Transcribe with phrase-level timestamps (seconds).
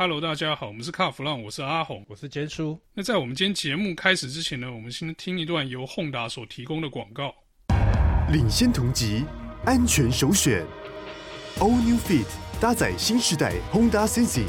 [0.00, 2.80] Hello，大家好，我们是卡弗浪，我是阿红，我是坚叔。
[2.94, 7.34] 那在我们今天节目开始之前呢，我们先听一段由 Honda 所提供的广告。
[8.30, 9.24] 领先同级，
[9.64, 10.64] 安全首选。
[11.58, 12.26] All New Fit
[12.60, 14.46] 搭载新时代 Honda Sensing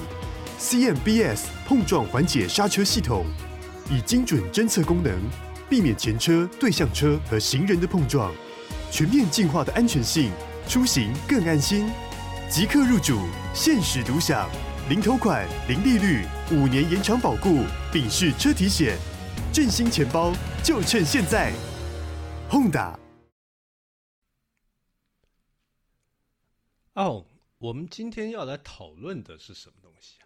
[0.60, 3.26] CMBS 碰撞缓解刹车系统，
[3.90, 5.20] 以精准侦测功能，
[5.68, 8.32] 避免前车、对向车和行人的碰撞，
[8.92, 10.32] 全面进化的安全性，
[10.68, 11.90] 出行更安心。
[12.48, 13.20] 即刻入主，
[13.56, 14.48] 限时独享。
[14.90, 18.98] 零头款、零利率、五年延长保固，丙式车体险，
[19.54, 20.34] 振兴钱包
[20.64, 21.54] 就趁现在
[22.50, 22.98] ！Honda。
[26.96, 27.24] 哦，
[27.60, 30.26] 我们今天要来讨论的是什么东西啊？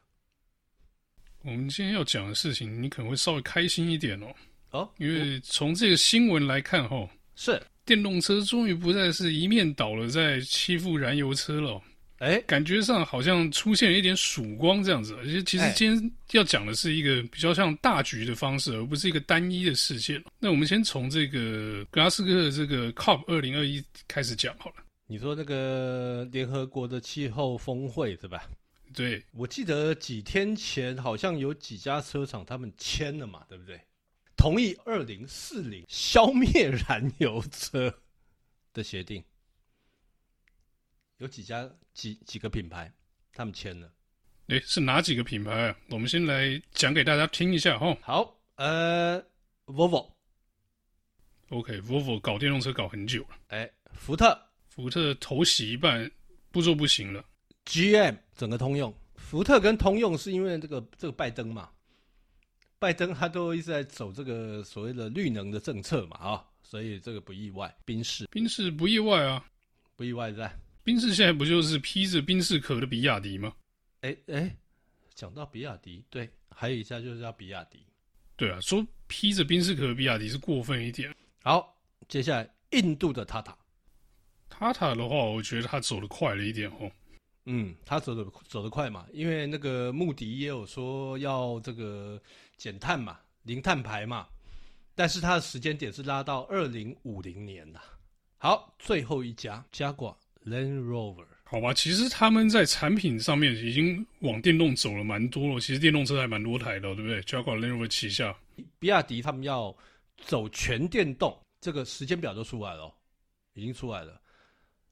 [1.41, 4.27] 我们今天要讲的事情，你可能会稍微开心一点哦。
[4.71, 11.81] 哦，因为从这个新闻来看，哦，是电动车终于不再是一面倒了，在欺负燃油车了。
[12.19, 20.23] 哎，感觉上好像出现了一点曙光这样子，而且其实今天要讲的是一个比较像大局的方式，而不是一个单一的事件。
[20.39, 24.75] 那我们先从这个格拉斯哥的这个 COP 二零二一开始讲好了。
[25.05, 28.47] 你说那个联合国的气候峰会是吧？
[28.95, 33.79] 对，我记得几天前好像有几家车厂他们签了嘛，对不对？
[34.37, 37.93] 同意二零四零消灭燃油车
[38.73, 39.23] 的协定。
[41.17, 42.91] 有几家几几个品牌，
[43.33, 43.91] 他们签了。
[44.47, 45.77] 诶，是哪几个品牌啊？
[45.89, 47.97] 我们先来讲给大家听一下哈。
[48.01, 49.23] 好，呃
[49.65, 50.11] ，Volvo。
[51.49, 53.37] OK，Volvo 搞电动车搞很久了。
[53.47, 56.11] 哎，福特，福特头洗一半，
[56.51, 57.23] 不做不行了。
[57.65, 61.69] GM 整个通用，福特跟通用是因为这个这个拜登嘛，
[62.79, 67.73] 拜登他都一直在走这个所谓的绿能的政策嘛，啊，所以这个不意外。
[67.85, 69.45] 宾士，宾士不意外啊，
[69.95, 70.53] 不意外在。
[70.83, 73.53] 宾士现在不就是披着宾士壳的比亚迪吗？
[74.01, 74.53] 哎哎，
[75.15, 77.85] 讲到比亚迪，对，还有一家就是叫比亚迪。
[78.35, 81.15] 对啊，说披着宾士壳的比亚迪是过分一点。
[81.41, 81.73] 好，
[82.09, 86.91] 接下来印度的 Tata，Tata 的话，我觉得他走得快了一点哦。
[87.45, 92.21] 嗯，他走得走得快嘛，因为那个穆迪也有说要这个
[92.57, 94.27] 减碳嘛，零碳排嘛，
[94.95, 97.79] 但是他的时间点是拉到二零五零年的。
[98.37, 100.17] 好，最后一家加挂。
[100.45, 105.59] Land Rover，好吧，其实他们在产品上面已经往电动走了蛮多了。
[105.59, 108.37] 其实电动车还蛮多台的，对不对？Jaguar Land Rover 旗下，
[108.79, 109.75] 比亚迪他们要
[110.17, 112.93] 走全电动，这个时间表都出来了，
[113.53, 114.21] 已经出来了。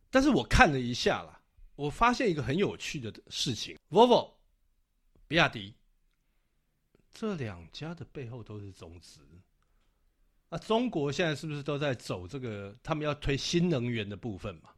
[0.09, 1.41] 但是我看了一下啦，
[1.75, 4.31] 我发现一个很有趣的事情：Volvo、
[5.27, 5.73] 比亚迪
[7.13, 9.19] 这两家的背后都是中资。
[10.49, 12.75] 那中国现在是不是都在走这个？
[12.83, 14.69] 他们要推新能源的部分嘛？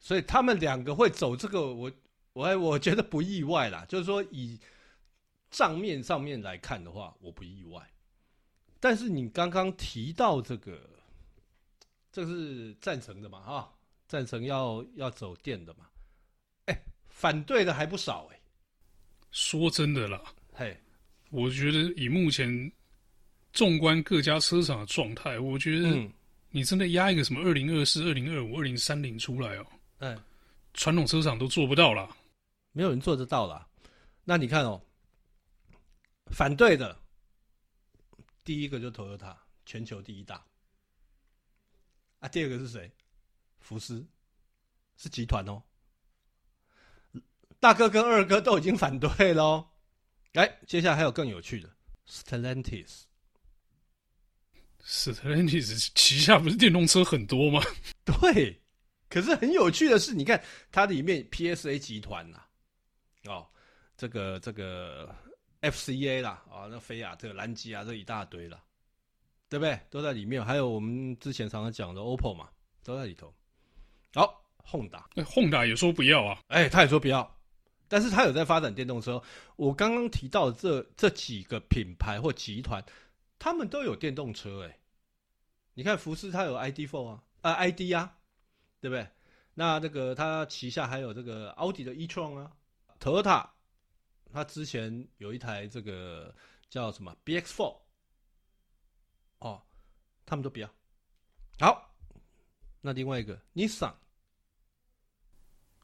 [0.00, 1.92] 所以他们两个会走这个，我
[2.32, 3.84] 我我觉得不意外啦。
[3.86, 4.58] 就是说，以
[5.50, 7.80] 账面上面来看的话，我不意外。
[8.80, 10.80] 但是你刚刚提到这个，
[12.10, 13.40] 这是赞成的嘛？
[13.40, 13.72] 哈，
[14.08, 15.86] 赞成要要走电的嘛？
[16.64, 18.40] 哎，反对的还不少哎。
[19.30, 20.22] 说真的啦，
[20.52, 20.74] 嘿，
[21.28, 22.72] 我觉得以目前
[23.52, 25.94] 纵观各家车厂的状态，我觉得
[26.48, 29.66] 你真的压一个什么二零二四、二零二五、二零三零出来哦。
[30.00, 30.22] 嗯，
[30.74, 32.14] 传统车厂都做不到了，
[32.72, 33.68] 没有人做得到了。
[34.24, 34.82] 那你看哦，
[36.32, 36.98] 反对的，
[38.42, 40.44] 第一个就 Toyota，全球第一大。
[42.20, 42.90] 啊，第二个是谁？
[43.58, 44.06] 福斯，
[44.96, 45.62] 是集团哦。
[47.58, 49.68] 大哥跟二哥都已经反对喽。
[50.32, 51.70] 来，接下来还有更有趣的
[52.08, 53.02] ，Stellantis。
[54.82, 57.60] Stellantis 旗下不是电动车很多吗？
[58.04, 58.62] 对。
[59.10, 60.40] 可是很有趣的是，你看
[60.70, 62.40] 它里面 PSA 集团呐，
[63.24, 63.44] 哦，
[63.96, 65.12] 这个这个
[65.60, 68.62] FCA 啦，啊、哦，那菲亚特、兰基啊，这一大堆了，
[69.48, 69.78] 对不对？
[69.90, 70.42] 都在里面。
[70.42, 72.48] 还有我们之前常常讲的 OPPO 嘛，
[72.84, 73.34] 都在里头。
[74.14, 77.36] 好，Honda，那 Honda 也说不要啊，哎，他也说不要，
[77.88, 79.20] 但是他有在发展电动车。
[79.56, 82.80] 我刚刚提到的这这几个品牌或集团，
[83.40, 84.64] 他们都有电动车。
[84.64, 84.78] 哎，
[85.74, 88.16] 你看福斯，它有 ID.4 啊，啊，ID 啊。
[88.80, 89.06] 对不对？
[89.54, 92.50] 那这个他旗下还有这个奥迪的 e-tron 啊
[92.98, 93.50] ，Toyota，
[94.32, 96.34] 他之前有一台这个
[96.70, 97.76] 叫什么 BX4，
[99.40, 99.62] 哦，
[100.24, 100.70] 他们都不要。
[101.58, 101.94] 好，
[102.80, 103.92] 那另外一个 Nissan，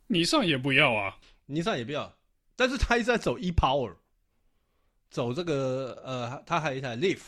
[0.06, 2.16] 尼桑也不要啊，尼桑也不要，
[2.54, 3.94] 但是他一直在走 e-power，
[5.10, 7.20] 走这个呃，他还有一台 Leaf，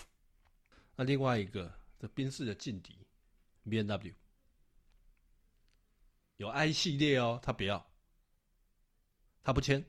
[0.97, 2.97] 那另外一个这宾士的劲敌
[3.67, 4.15] BMW。
[6.39, 7.85] 有 i 系列哦，他不要，
[9.43, 9.85] 他不签。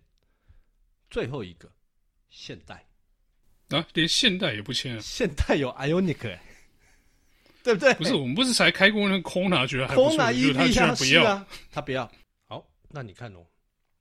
[1.09, 1.71] 最后一个
[2.29, 2.87] 现代
[3.69, 4.99] 啊，连现代也不签啊？
[4.99, 6.41] 现代有 Ionic，欸、
[7.63, 7.93] 对不对？
[7.93, 12.11] 不是，我们不是才开过那个 Kona，觉得还不错，Kona EV 他居然不要，啊，他不要。
[12.45, 13.45] 好，那你看哦，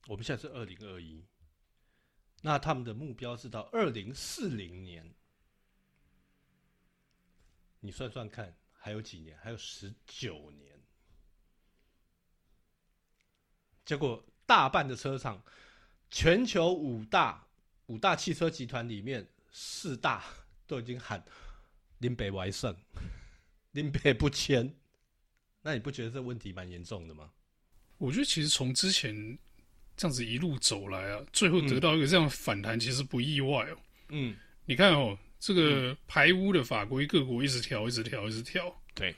[0.06, 1.22] 我们现在是二零二一，
[2.40, 5.14] 那他们的目标是到二零四零年，
[7.80, 9.36] 你算算看，还有几年？
[9.42, 10.78] 还有十九年。
[13.88, 15.42] 结果大半的车厂，
[16.10, 17.42] 全球五大
[17.86, 20.22] 五大汽车集团里面，四大
[20.66, 21.24] 都已经喊
[21.96, 22.76] 林北为胜，
[23.72, 24.70] 林北不签，
[25.62, 27.30] 那你不觉得这问题蛮严重的吗？
[27.96, 29.38] 我觉得其实从之前
[29.96, 33.78] 这样子一路走来啊，最后得到一个这样反弹，其实不意外哦。
[34.10, 34.36] 嗯，
[34.66, 38.82] 你看哦，这个排污的法规各国一直调，一直调，一直调。
[38.92, 39.16] 对，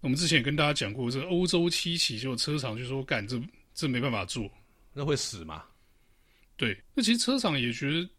[0.00, 3.38] 我们之前也跟大家讲过，这个欧洲七起就车厂就说干这
[3.78, 4.50] 这没办法做，
[4.92, 5.62] 那会死吗？
[6.56, 8.10] 对，那其实车厂也觉得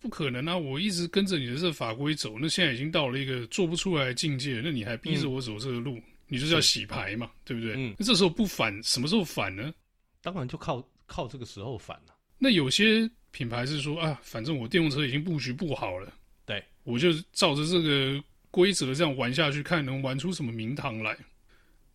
[0.00, 0.56] 不可能啊！
[0.56, 7.74] 我一直跟着你的这个法规走，那现在已经到了一个做不出来的境界，那你还逼着我走这个路，嗯、你就是要洗牌嘛，对不对？
[7.76, 9.74] 嗯，那这时候不反，什么时候反呢？
[10.22, 12.14] 当然就靠靠这个时候反了。
[12.38, 16.12] 那有些品牌是说啊，反正我电动车已经布局不好了，
[16.46, 18.22] 对，我就照着这个
[18.52, 21.18] 规则这样玩下去，看能玩出什么名堂来。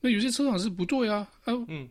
[0.01, 1.87] 那有些车厂是不对啊，啊，嗯。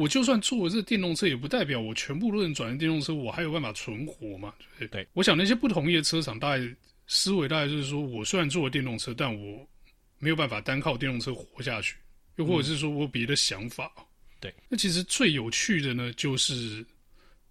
[0.00, 4.54] 我就算做了这电动车，也不代表我全部都能转成电动车，我还有办法存活嘛？
[4.78, 5.06] 对不对？
[5.12, 6.74] 我想那些不同意的车厂，大概
[7.06, 9.68] 思维大概就是说，我虽然做了电动车，但我
[10.18, 11.96] 没有办法单靠电动车活下去，
[12.36, 13.92] 又或者是说我有别的想法。
[14.40, 16.82] 对，那其实最有趣的呢，就是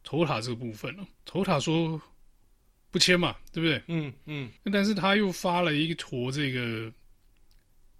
[0.04, 1.08] Toyota 这个部分了。
[1.28, 2.02] Toyota 说
[2.90, 3.80] 不签嘛，对不对？
[3.90, 4.50] 嗯嗯。
[4.74, 6.92] 但是他又发了一坨这个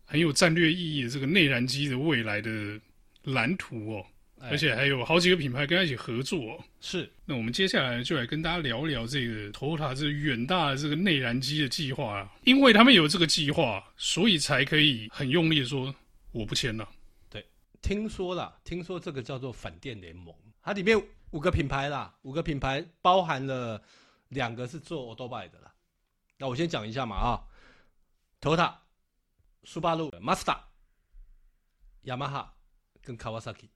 [0.06, 2.82] 很有战略意义的这个内燃机的未来的
[3.22, 4.04] 蓝图哦。
[4.42, 7.12] 而且还有好几个品牌跟他一起合作，哦，是。
[7.26, 12.32] 那我们接下来就来跟大家聊聊这个 Toyota 这个远大的这个内燃机的计划啊。
[12.46, 15.94] 因为他们有这个计划，所以才可以很用力的说
[16.32, 16.88] 我不签了。
[17.30, 17.46] 对，
[17.82, 20.98] 听说了，听说这个叫做反电联盟，它里面
[21.32, 23.84] 五个品牌啦，五个品牌包含了
[24.30, 25.74] 两个是做 Autobike 的啦。
[26.38, 27.44] 那我先讲一下嘛啊
[28.40, 28.74] ，Toyota、
[29.66, 30.58] Subaru、Mazda、
[32.06, 32.48] Yamaha
[33.02, 33.68] 跟 Kawasaki。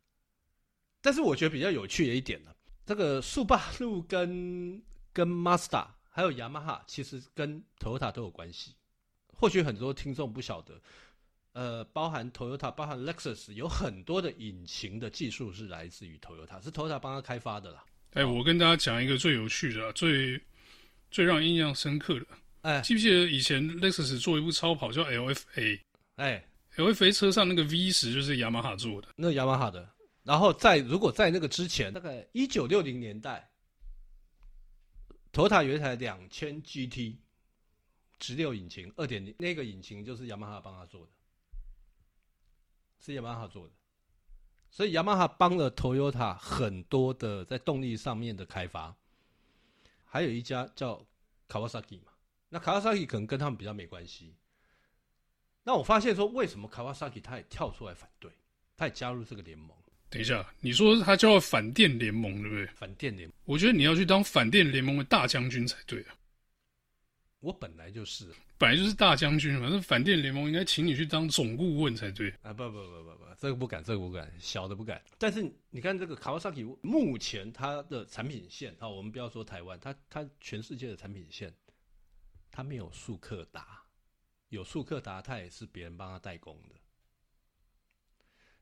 [1.04, 2.52] 但是我觉得比较有趣的一点呢，
[2.86, 8.74] 这个速霸陆跟跟 Mazda 还有雅马哈，其实跟 Toyota 都有关系。
[9.28, 10.82] 或许很多听众不晓得，
[11.52, 17.84] 呃，包含 Toyota、包含 Lexus 有很多的引擎的技术是来自于 Toyota，是 Toyota 帮他开发的啦。
[18.14, 20.40] 哎、欸，我跟大家讲一个最有趣的、最
[21.12, 22.26] 最让人印象深刻的。
[22.62, 25.82] 哎，记不记得以前 Lexus 做一部超跑叫 LFA？
[26.16, 26.48] 哎
[26.78, 29.93] ，LFA 车上那个 V 十就是雅马哈做的，那雅马哈的。
[30.24, 33.52] 然后在如果在那个之前，大概一九六零年代
[35.34, 37.18] ，Toyota 有一台两千 GT
[38.20, 41.12] 直六引擎二点零，那个引擎就是雅马哈帮他做的，
[43.00, 43.74] 是雅马哈做的，
[44.72, 48.96] 所以雅马哈帮了 Toyota 很多的在动力上面的开发，
[50.06, 51.06] 还有一家叫
[51.50, 52.14] Kawasaki 嘛，
[52.48, 54.34] 那 Kawasaki 可能跟他们比较没关系。
[55.64, 58.32] 那我发现说，为什么 Kawasaki 他也跳出来反对，
[58.78, 59.76] 他也加入这个联盟？
[60.14, 62.68] 等一下，你说他叫反电联盟，对不对？
[62.68, 66.14] 反电联盟，我觉得你要去当反电联盟的大将军才对啊。
[67.40, 72.54] 我本来就是，本来就是大将军，反正反电联盟应该请你去当总顾问才对啊！
[72.54, 75.02] 不不不不不，这个不敢，这个不敢，小的不敢。
[75.18, 81.52] 但是你看这个卡瓦萨基，目前它的产品线，好，我们不要说台湾，它它全世界的产品线，
[82.52, 83.82] 它没有速克达，
[84.50, 86.76] 有速克达，它也是别人帮他代工的。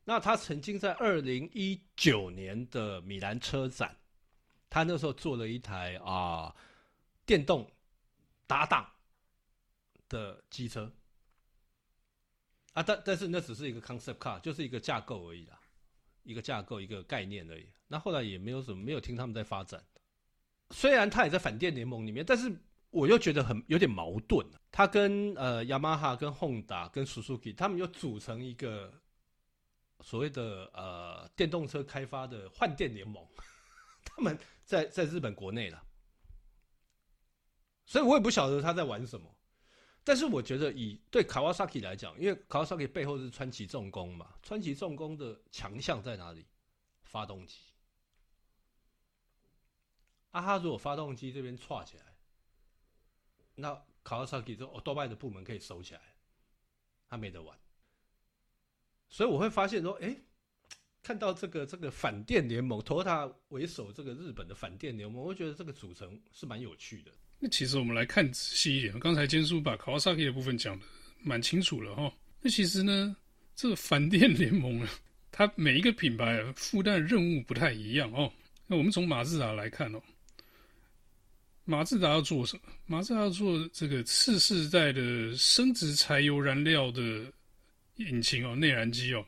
[0.04, 3.96] 那他曾经在二零一九年的米兰车展，
[4.68, 6.54] 他那时候做了一台啊、
[7.24, 7.72] 电动
[8.48, 8.92] 搭档
[10.10, 10.92] 的机车
[12.74, 15.60] 啊，但但是那只是一个 concept car，就是一个架构而已啦，
[16.24, 17.70] 一个架构一个概念而已。
[17.88, 19.86] 那后来也没有什么，没有听他们在发展。
[20.72, 22.52] 虽然他也在反电联盟里面，但是
[22.90, 24.44] 我又觉得很有点矛盾。
[24.72, 28.92] 他跟呃雅马哈、跟 Honda、跟 Suzuki，他们又组成一个。
[30.04, 33.26] 所谓的呃电动车开发的换电联盟，
[34.04, 35.84] 他们在在日本国内了，
[37.86, 39.34] 所以我也不晓得他在玩什么。
[40.04, 46.46] 但是我觉得以对 Kawasaki 来讲，因为 Kawasaki 背后是川崎重工嘛，川崎重工的强项在哪里？
[47.04, 47.58] 发动机。
[50.32, 52.04] 啊哈，如果发动机这边串起来，
[53.54, 56.02] 那 Kawasaki 这 Autobike 的部门可以收起来，
[57.08, 57.56] 他没得玩。
[59.12, 60.16] 所以我会发现说，哎，
[61.04, 67.12] 看到这个这个反电联盟，Toyota 为首这个日本的反电联盟，我觉得这个组成是蛮有趣的。
[67.38, 70.86] 那其实我们来看仔细一点，刚才坚叔把 Kawasaki 的部分讲的
[71.22, 72.14] 蛮清楚了哈。
[72.40, 73.16] 那其实呢，
[73.54, 74.90] 这个反电联盟啊，
[75.30, 78.32] 它每一个品牌负担的任务不太一样哦。
[78.66, 80.02] 那我们从马自达来看哦，
[81.66, 82.62] 马自达要做什么？
[82.86, 87.26] 马自达要做这个次世代的生质柴油燃料的
[88.10, 89.26] 引擎哦，内燃机哦。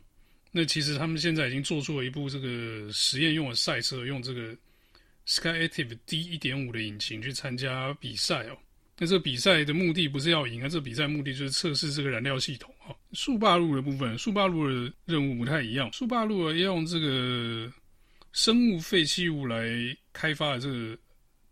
[0.52, 4.56] 那其实他们现在已经做出了一部这个实验用的赛车，用这个
[5.28, 8.58] Skyactiv D 一点五的引擎去参加比赛哦。
[9.00, 12.94] 那这个比赛的目的不是要赢啊，这个比赛目的就是测试这个燃料系统啊。
[13.14, 17.74] 速霸路的部分，速霸路的任务不太一样，速霸路要用这个
[18.32, 19.66] 生物废弃物来
[20.14, 20.96] 开发的这个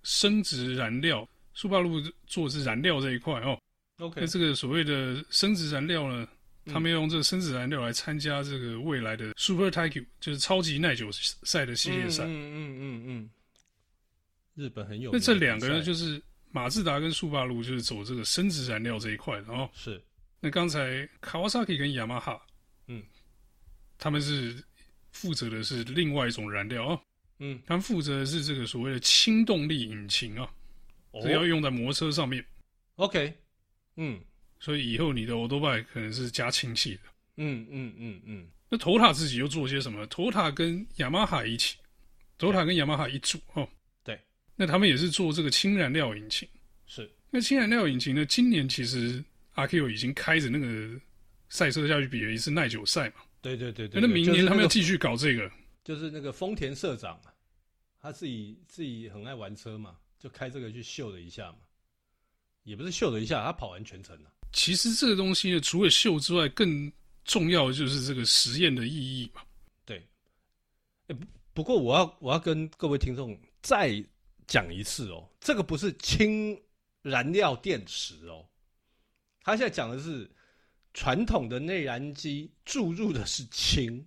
[0.03, 1.27] 生殖燃料。
[1.55, 3.59] 速霸路做的是燃料这一块哦。
[3.97, 6.27] OK，那这个所谓的生殖燃料呢？
[6.65, 12.23] 他们要用这个生质燃料来参加这个未来的 Super Taikyu，就是超级耐久赛的系列赛。
[12.25, 13.29] 嗯嗯嗯嗯。
[14.53, 15.11] 日本很有。
[15.11, 19.69] 那这两个呢，就是马自达跟速霸路，就是走这个生质燃料这一块的哦。
[19.73, 20.01] 是。
[20.39, 22.39] 那刚才 Kawasaki 跟雅马哈，
[22.87, 23.01] 嗯，
[23.97, 24.63] 他们是
[25.11, 27.01] 负责的是另外一种燃料哦。
[27.39, 27.59] 嗯。
[27.65, 30.47] 他们负责的是这个所谓的轻动力引擎啊，
[31.23, 32.45] 这要用在摩托车上面。
[32.97, 33.33] OK。
[33.95, 34.21] 嗯。
[34.61, 37.01] 所以以后你的欧多拜可能是加氢气的。
[37.37, 38.47] 嗯嗯嗯嗯。
[38.69, 41.77] 那 Toyota 自己又做些什么？Toyota 跟雅马哈一起
[42.37, 43.67] ，Toyota 跟雅马哈一组哦。
[44.03, 44.17] 对。
[44.55, 46.47] 那他们也是做这个氢燃料引擎。
[46.85, 47.11] 是。
[47.31, 48.23] 那氢燃料引擎呢？
[48.23, 49.23] 今年其实
[49.55, 51.01] RKO 已经开着那个
[51.49, 53.15] 赛车下去比了一次耐久赛嘛。
[53.41, 53.99] 对对对对。
[53.99, 55.51] 那明年他们要继续搞这个。
[55.83, 57.33] 就是那个丰田社长啊，
[57.99, 61.57] 他自己自己很爱玩车嘛，就开这个去秀了一下嘛。
[62.63, 64.31] 也不是秀了一下，他跑完全程了。
[64.53, 66.91] 其实这个东西呢，除了秀之外，更
[67.23, 69.41] 重要的就是这个实验的意义嘛。
[69.85, 70.05] 对。
[71.07, 74.03] 不不过我要我要跟各位听众再
[74.47, 76.61] 讲一次哦，这个不是氢
[77.01, 78.45] 燃料电池哦，
[79.43, 80.29] 他现在讲的是
[80.93, 84.05] 传统的内燃机注入的是氢，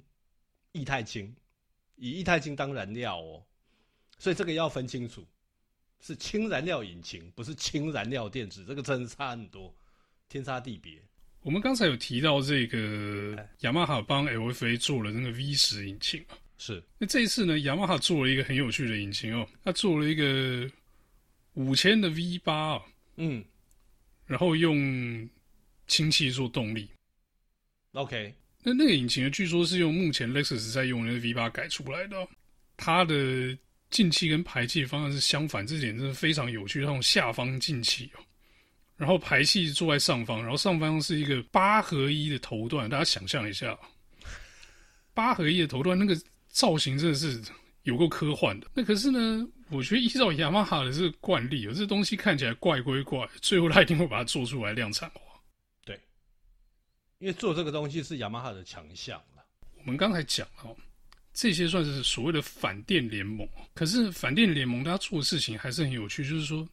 [0.72, 1.34] 液态氢，
[1.96, 3.44] 以液态氢当燃料哦，
[4.18, 5.26] 所以这个要分清楚，
[6.00, 9.74] 是氢燃料引擎，不是氢燃料电池，这个真的差很多。
[10.34, 11.00] 天差地别。
[11.42, 16.82] 我们刚才有提到这个雅马哈帮 LFA 做了那个 V 十引擎嘛，是。
[16.98, 20.68] 那这一次呢，雅马哈做了一个很有趣的引擎哦，它做了一个
[21.52, 22.82] 五千的 V 八啊，
[23.14, 23.44] 嗯，
[24.26, 25.28] 然后用
[25.86, 26.88] 氢气做动力。
[27.92, 32.26] OK，那那个引擎呢，据说是用目前 Lexus 在用的那个 V 八改出来的，
[32.76, 33.56] 它的
[33.88, 38.24] 进气跟排气方向是相反，这点真的非常有趣，它用下方进气哦。
[38.96, 43.76] 然后排气坐在上方，然后上方是一个八合一的头段，大家想象一下，
[45.12, 47.42] 八合一的头段那个造型真的是
[47.82, 48.70] 有够科幻的。
[48.72, 55.20] 那可是呢，我觉得依照雅马哈的这个惯例，有这东西看起来怪归怪，最后他一定会把它做出来量产化。
[55.84, 56.00] 对，
[57.18, 59.20] 因为做这个东西是雅马哈的强项。
[59.78, 60.76] 我们刚才讲了，
[61.32, 66.64] 这些算是所谓的反电联盟，可是反电联盟他做的事情还是很有趣，就是说。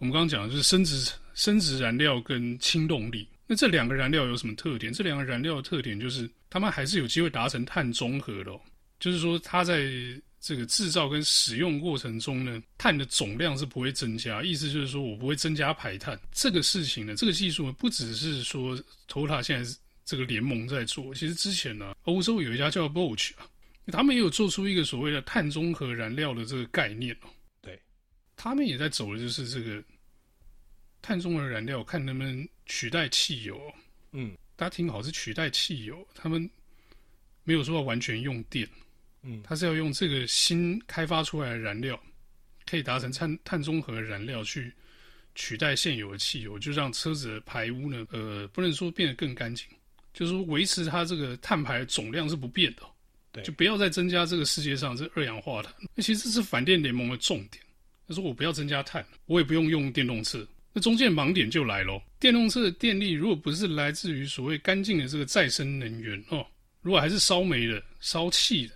[0.00, 4.90] 我们刚刚讲的就是生质生质燃料跟氢动力，那这两个燃料有什么特点？
[4.90, 8.58] 这两个燃料的特点就是，它们还是有机会达成碳中和的哦。
[8.98, 9.90] 就是说，它在
[10.40, 14.42] 这个制造跟使用过程中呢，碳的总量是不会增加。
[14.42, 16.18] 意思就是说我不会增加排碳。
[16.32, 18.74] 这个事情呢，这个技术呢，不只是说
[19.06, 19.70] Toyota 现在
[20.06, 23.46] 这个联盟在做，其实之前呢，欧洲有一家叫 Bosch 啊，
[23.92, 27.28] 他们也有做出一个所谓的碳中和燃料的这个概念哦。
[27.60, 27.78] 对
[28.34, 29.82] 他们也在走的就是这个
[31.02, 33.60] 碳中和燃料，看能不能取代汽油。
[34.12, 36.06] 嗯，大家听好，是取代汽油。
[36.14, 36.48] 他们
[37.44, 38.68] 没有说要完全用电，
[39.22, 42.00] 嗯，他是要用这个新开发出来的燃料，
[42.66, 44.72] 可以达成碳碳中和的燃料去
[45.34, 49.66] 取代现有的汽油，就让车子的排污呢，呃，不能说变得更干净，
[50.12, 52.82] 就是说维持它这个碳排总量是不变的。
[53.32, 55.72] 对，就不要再增加这个世界上这二氧化碳。
[55.94, 57.64] 那其实这是反电联盟的重点。
[58.08, 60.44] 他说：“我不要增加碳，我也不用用电动车。
[60.72, 62.00] 那中间盲点就来喽。
[62.18, 66.46] 电动车的电力如果不是来自于所谓干净的这个再生能源哦，
[66.80, 68.74] 如果还是烧煤的、烧气的，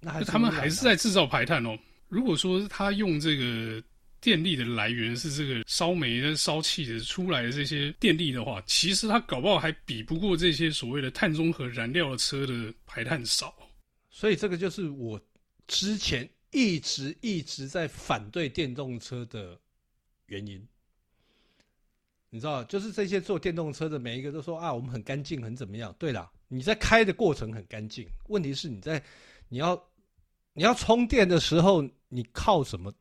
[0.00, 1.78] 那他们还是在制造排碳哦。
[2.08, 3.82] 如果说他用这个
[4.20, 13.54] 电力的来源是这个烧煤的、烧气的出来的这些电力的话，其实他搞不好还比不过这些所谓的碳中和燃料的车的排碳少。
[14.10, 15.20] 所以这个就是我
[15.66, 19.58] 之前。”一直一直在反对电动车的
[20.26, 20.66] 原因，
[22.30, 25.94] 你知道，就是这些坐电动车的每一个都说啊，我们很干净，很怎么样？
[25.98, 29.02] 对啦，你在开的过程很干净，问题是你在
[29.48, 29.80] 你要
[30.52, 32.92] 你要充电的时候，你靠什么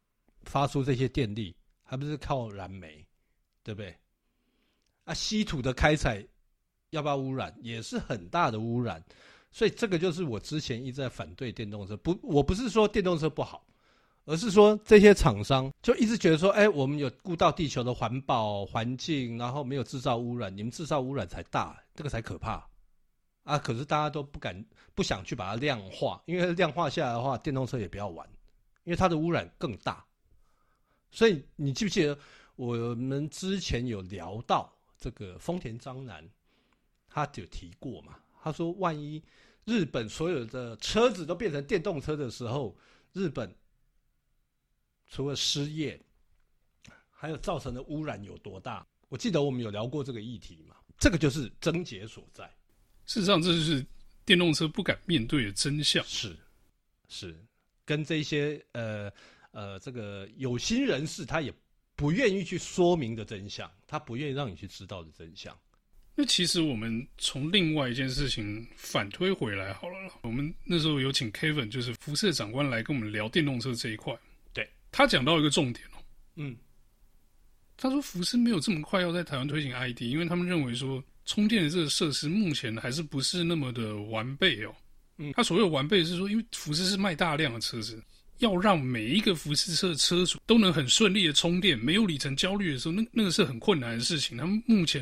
[0.43, 1.55] 发出这些电力？
[1.83, 3.05] 还不是靠燃煤，
[3.61, 3.95] 对不对？
[5.03, 6.25] 啊，稀土的开采
[6.89, 7.55] 要不要污染？
[7.61, 9.03] 也是很大的污染。
[9.51, 11.95] 所以这个就是我之前一直在反对电动车。
[11.97, 13.63] 不，我不是说电动车不好，
[14.25, 22.65] 而是说这些厂商就一直觉得说，哎，我们有顾到地球的环保环境，然后没有制造污染，你们制造污染才大，这个才可怕
[23.43, 23.57] 啊！
[23.57, 24.65] 可是大家都不敢、
[24.95, 28.25] 不想去把它量化，因为量化下来的话，电动车也不要玩，
[28.85, 30.05] 因为它的污染更大。
[31.11, 32.17] 所以你记不记得
[32.55, 36.27] 我们之前有聊到这个丰田章男，
[37.09, 38.17] 他就提过嘛？
[38.41, 39.21] 他说，万一
[39.65, 42.75] 日本所有的车子都变成电动车的时候，
[43.11, 43.53] 日本
[45.13, 45.99] 除了失业，
[47.11, 48.83] 还有造成的污染有多大？
[49.09, 50.75] 我记得我们有聊过这个议题嘛？
[50.97, 52.43] 这个就是症结所在。
[53.05, 53.85] 事实上，这就是
[54.25, 56.03] 电动车不敢面对的真相。
[56.05, 56.35] 是，
[57.07, 57.37] 是
[57.85, 59.11] 跟这些呃。
[59.55, 61.53] 呃，这个有心人士他也
[61.95, 65.55] 不愿意去说明的真相，他不愿意让你去知道的真相。
[66.15, 74.17] 那其实我们从另外一件事情反推回来好了，我们那时候有请 Kevin，就是辐射长官来跟我们聊电动车这一块。
[74.93, 75.97] 对，他讲到一个重点哦，
[76.35, 76.55] 嗯，
[77.75, 84.75] 他说福斯没有这么快要在台湾推行 ID，因为他们认为说充电的这个设施目前还是不是那么的完备哦。
[85.17, 88.01] 嗯，他所谓的完备是说，因为福斯是卖大量的车子。
[88.39, 94.35] 要让每一个福斯车的车主都能很顺利的充电，没有里程焦虑的时候，那那个是很困难的事情。
[94.35, 95.01] 他们目前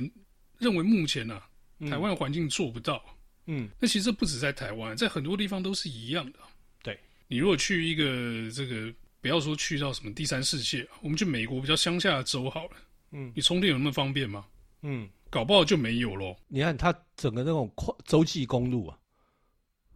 [0.59, 1.41] 认为，目前啊，
[1.89, 3.03] 台湾环境做不到。
[3.47, 6.39] 嗯，那其实这不止在台湾，在很多地方都是一样的。
[6.83, 12.71] 对，你如果去一个这个，不要说去到什么第三世界，我们去美国比较乡下的州好了。
[13.11, 14.45] 嗯，你充电有那么方便吗？
[14.81, 16.35] 嗯，搞不好就没有咯。
[16.47, 18.97] 你看它整个那种快洲际公路啊。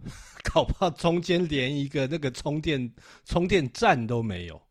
[0.54, 4.62] 搞不好中间连一个那个充电充电站都没有，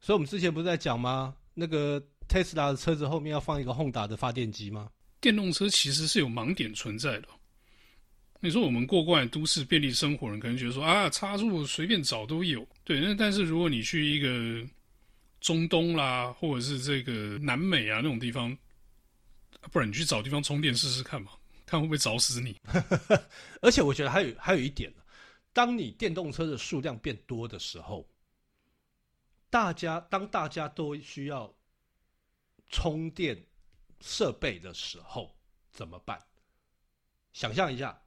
[0.00, 1.34] 所以我们之前不是在讲吗？
[1.54, 4.90] 那个特斯拉的车子后面要放一个 Honda 的发电机吗？
[5.20, 7.28] 电动车其实是有盲点存在的。
[8.40, 12.66] 你说我们过惯都市便利生活人，可能觉得说啊，插座随便找都有。
[12.86, 14.64] 对，那但是如果你去一个
[15.40, 18.56] 中东啦，或者是这个南美啊那种地方，
[19.72, 21.32] 不然你去找地方充电试试看嘛。
[21.66, 22.56] 看会不会找死你？
[23.60, 24.94] 而且我觉得还有还有一点，
[25.52, 28.08] 当你电动车的数量变多的时候，
[29.50, 31.52] 大家当大家都需要
[32.68, 33.44] 充电
[34.00, 35.36] 设备的时候
[35.72, 36.24] 怎么办？
[37.32, 38.00] 想象一下，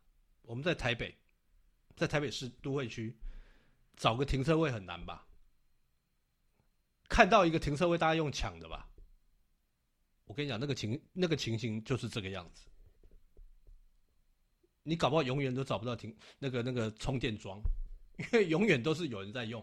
[0.44, 1.14] 我们在台北，
[1.98, 3.14] 在台北市都会区
[4.00, 5.28] 找个停车位很难吧？
[7.10, 8.90] 看到一个停车位，大家用抢的吧？
[10.26, 12.66] 我跟你讲，那个情那个情形就是这个样子。
[14.84, 17.62] 你搞不好永远都找不到停那个那个充电桩，
[18.18, 19.62] 因 为永远都是有人在用，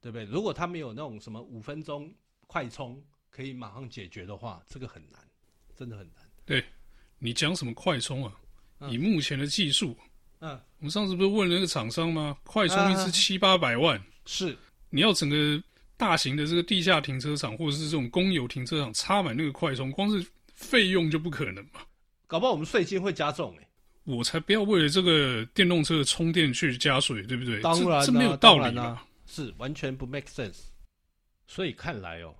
[0.00, 0.24] 对不对？
[0.24, 2.12] 如果他没有那种什么五分钟
[2.46, 5.20] 快充可以马上解决的话，这个很难，
[5.76, 6.26] 真的很难。
[6.46, 6.64] 对，
[7.18, 8.40] 你讲什么快充啊？
[8.78, 9.94] 嗯、以目前的技术，
[10.42, 12.36] 嗯，我们上次不是问了那个厂商吗？
[12.42, 14.58] 快充一次七八百万，啊、是
[14.90, 15.62] 你要整个
[15.96, 21.80] 大型的这个地下停车场或者是这种公有停车场插满那个快充，光是费用就不可能嘛。
[22.26, 23.68] 搞不好我们税金会加重哎！
[24.02, 27.60] 我才不要为了这个电动车的充电去加税，对不对？
[27.60, 30.62] 当然、啊，这没有道理啊，是完全不 make sense。
[31.46, 32.34] 所以看来哦，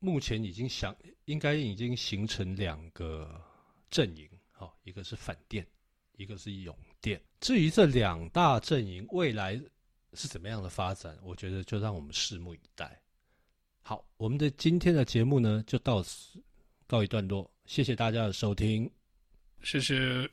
[0.00, 3.40] 目前已经想应该已经形成两个
[3.88, 5.66] 阵营，好，一个是反电，
[6.18, 7.18] 一个是永电。
[7.40, 9.58] 至于这两大阵营未来
[10.12, 13.00] 是怎么样的发展，我觉得就让我们拭目以待。
[13.80, 16.42] 好，我们的今天的节目呢，就到此
[16.86, 17.50] 告一段落。
[17.64, 18.90] 谢谢大家的收听，
[19.62, 20.28] 谢谢。